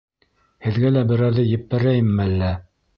Һеҙгә 0.67 0.93
лә 0.95 1.05
берәрҙе 1.13 1.47
еппәрәйемме 1.51 2.29
әллә? 2.29 2.55